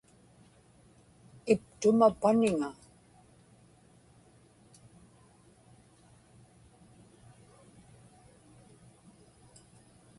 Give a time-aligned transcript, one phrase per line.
[1.53, 2.69] iptuma paniŋa